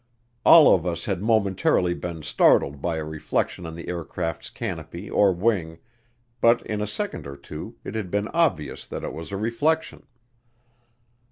All 0.43 0.73
of 0.73 0.83
us 0.87 1.05
had 1.05 1.21
momentarily 1.21 1.93
been 1.93 2.23
startled 2.23 2.81
by 2.81 2.95
a 2.95 3.05
reflection 3.05 3.67
on 3.67 3.75
the 3.75 3.87
aircraft's 3.87 4.49
canopy 4.49 5.11
or 5.11 5.31
wing, 5.31 5.77
but 6.41 6.63
in 6.65 6.81
a 6.81 6.87
second 6.87 7.27
or 7.27 7.35
two 7.37 7.75
it 7.83 7.93
had 7.93 8.09
been 8.09 8.27
obvious 8.29 8.87
that 8.87 9.03
it 9.03 9.13
was 9.13 9.31
a 9.31 9.37
reflection. 9.37 10.07